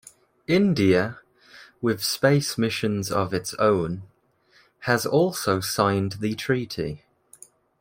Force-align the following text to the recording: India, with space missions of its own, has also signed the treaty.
India, 0.47 1.19
with 1.79 2.03
space 2.03 2.57
missions 2.57 3.11
of 3.11 3.35
its 3.35 3.53
own, 3.59 4.01
has 4.79 5.05
also 5.05 5.59
signed 5.59 6.13
the 6.13 6.33
treaty. 6.33 7.03